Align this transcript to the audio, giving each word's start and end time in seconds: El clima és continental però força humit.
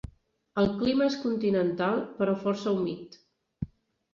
El 0.61 0.69
clima 0.77 1.09
és 1.09 1.17
continental 1.25 2.01
però 2.23 2.35
força 2.47 2.75
humit. 2.79 3.21